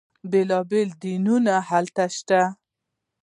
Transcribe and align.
بیلا 0.31 0.59
بیل 0.69 0.89
دینونه 1.01 1.55
هلته 1.69 2.05
شته. 2.15 2.41